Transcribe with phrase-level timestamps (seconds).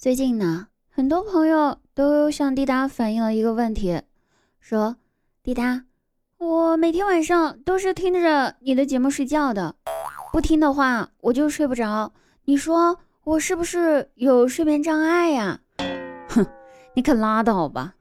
[0.00, 4.00] 最近呢，很多朋友都向滴答反映了一个问题，
[4.58, 4.96] 说
[5.42, 5.82] 滴答，
[6.38, 9.74] 我每天晚上都是听着你的节目睡觉的，
[10.32, 12.14] 不听的话我就睡不着。
[12.46, 15.60] 你说我是不是有睡眠障碍呀？
[16.30, 16.46] 哼，
[16.94, 17.92] 你可拉倒吧！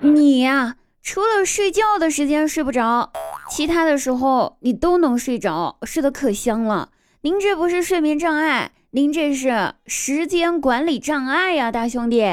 [0.00, 3.12] 你呀，除了睡觉的时间睡不着，
[3.48, 6.90] 其他的时候你都能睡着，睡得可香了。
[7.26, 8.70] 您这不是睡眠障碍？
[8.92, 12.20] 您这是时间管理障碍呀，大兄弟。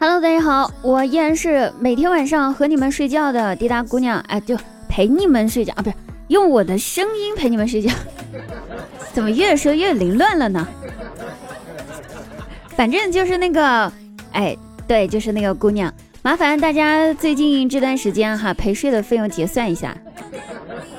[0.00, 4.56] Hello，大家好，我依然是每天晚上和你们睡觉的滴答姑娘，哎，就
[4.88, 5.96] 陪你们睡觉啊，不是
[6.28, 7.92] 用我的声音陪你们睡觉，
[9.12, 10.66] 怎么越说越凌乱了呢？
[12.68, 13.92] 反正就是那个，
[14.32, 14.56] 哎，
[14.88, 15.92] 对，就是那个姑娘。
[16.24, 19.96] 麻烦大家最近这段时间哈陪睡的费用结算一下，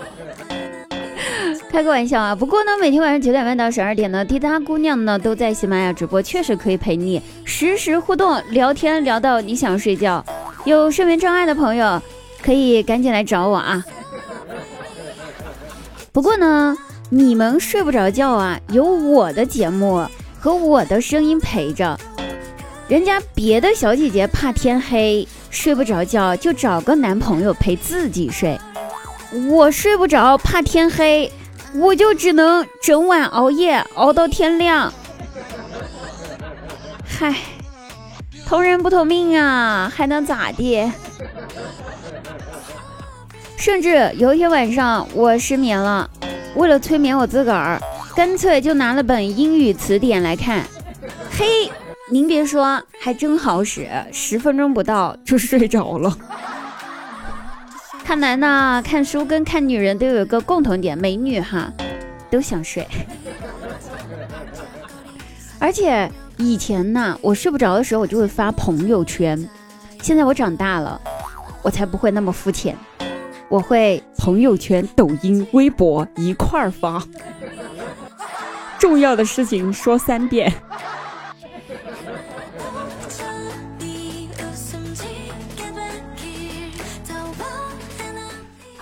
[1.72, 2.36] 开个玩笑啊！
[2.36, 10.24] 不过呢，每天晚上九点半到十二点呢，滴答姑娘呢都在喜马拉雅直播，确实可以陪你实时互动聊天，聊到你想睡觉。
[10.66, 12.02] 有睡眠障碍的朋友
[12.42, 13.82] 可以赶紧来找我啊！
[16.12, 16.78] 不过呢，
[17.10, 20.06] 你们睡不着觉啊，有我的节目
[20.38, 21.98] 和我的声音陪着。
[22.90, 28.60] 人家别的小姐姐怕天黑睡不着觉，就找个男朋友陪自己睡。
[29.50, 31.32] 我睡不着，怕天黑，
[31.76, 34.94] 我就只能整晚熬夜，熬到天亮。
[37.04, 37.34] 嗨，
[38.46, 40.92] 同人不同命啊，还能咋地？
[43.58, 46.10] 甚至有一天晚上我失眠了，
[46.56, 47.82] 为了催眠我自个儿，
[48.14, 50.64] 干脆就拿了本英语词典来看。
[51.32, 51.72] 嘿。
[52.14, 56.16] 您别说，还真好使，十分钟不到就睡着了。
[58.06, 61.74] 看来呢，看书跟看女人都有一个共同点，美女哈，
[62.30, 62.88] 都想睡。
[65.58, 66.08] 而且
[66.38, 69.50] 以前呢，我睡不着的时候，我就会发朋友圈。
[70.04, 71.02] 现在我长大了，
[71.64, 72.78] 我才不会那么肤浅，
[73.50, 77.04] 我会朋友圈、抖音、微博一块儿发，
[78.78, 80.54] 重要的事情说三遍。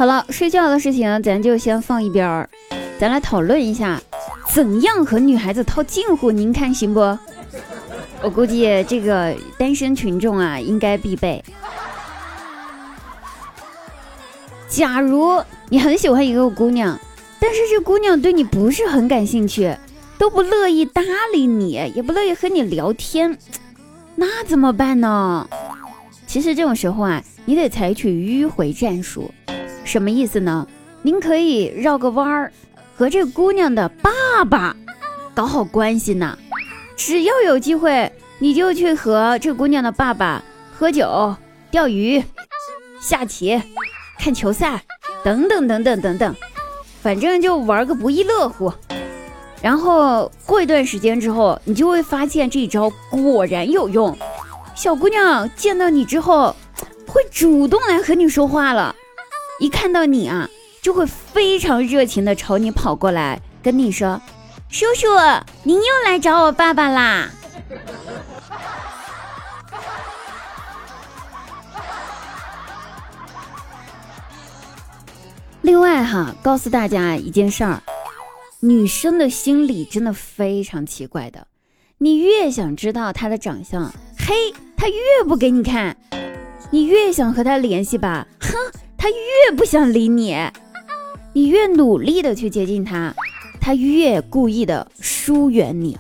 [0.02, 2.50] 好了，睡觉的事情咱就先放一边儿，
[3.00, 4.02] 咱来讨论一下，
[4.52, 6.32] 怎样和女孩子套近乎？
[6.32, 7.00] 您看行不？
[8.24, 11.44] 我估计这个单身群众啊，应该必备。
[14.68, 15.40] 假如
[15.70, 17.00] 你很喜欢一个姑娘，
[17.40, 19.72] 但是这姑娘对你不是很感兴趣，
[20.18, 23.38] 都不乐意搭理你，也不乐意和你聊天，
[24.16, 25.48] 那怎么办呢？
[26.26, 29.32] 其实这种时候啊，你得采取迂回战术。
[29.92, 30.66] 什么意思呢？
[31.02, 32.54] 您可以绕个弯儿，
[32.96, 34.74] 和这姑娘的爸爸
[35.34, 36.38] 搞好关系呢。
[36.96, 38.10] 只要有机会，
[38.40, 40.42] 你就去和这姑娘的爸爸
[40.74, 41.36] 喝酒、
[41.70, 42.24] 钓鱼、
[43.02, 43.62] 下棋、
[44.18, 44.82] 看球赛，
[45.26, 46.34] 等等等等等等，
[47.02, 48.72] 反正就玩个不亦乐乎。
[49.62, 54.18] 然后过一段时间之后，你就会发现这一招果然有用。
[54.74, 56.56] 小姑娘见到你之后，
[57.06, 58.96] 会主动来和你说话了。
[59.60, 60.50] 一看到你啊，
[60.82, 64.20] 就会非常热情的朝你跑过来，跟你说
[64.70, 65.08] ：“叔叔，
[65.64, 67.30] 您又来找我爸爸啦。”
[75.62, 77.84] 另外哈，告诉大家一件事儿，
[78.62, 81.46] 女生的心理真的非常奇怪的，
[82.00, 85.94] 你越想知道她的长相，嘿，她越不给你看；
[86.72, 88.58] 你越想和她联系吧，哼。
[89.02, 90.38] 他越不想理你，
[91.34, 93.12] 你越努力的去接近他，
[93.60, 95.98] 他越故意的疏远你。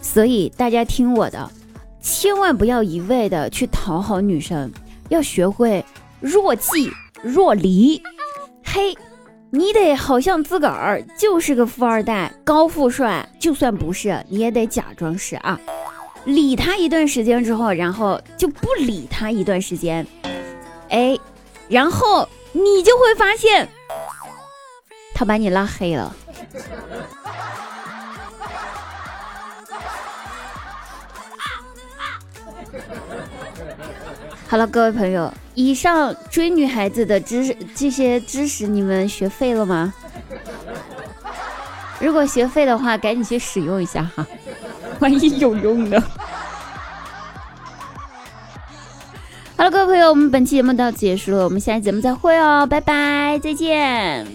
[0.00, 1.48] 所以大家听我的，
[2.00, 4.68] 千万不要一味的去讨好女生，
[5.08, 5.84] 要学会
[6.20, 6.90] 若即
[7.22, 8.02] 若离。
[8.64, 8.92] 嘿，
[9.50, 15.60] 你得好像自个儿就是个富二代、高富帅，就算不是，你也得假装是啊。
[16.24, 20.04] 理他一段时间之后，然后就不理他一段时间，
[20.88, 21.16] 哎。
[21.72, 23.66] 然后你就会发现，
[25.14, 26.14] 他把你拉黑了。
[34.46, 39.94] 好了，各位朋友，以上追女孩子的知识，这些知识你们学废了吗？
[42.00, 44.26] 如果学废的话，赶紧去使用一下哈，
[45.00, 45.98] 万一有用呢。
[49.62, 54.26] 好了，各位朋友，我们本期节目到此结束了，我们下期节目再会哦，拜拜，再见。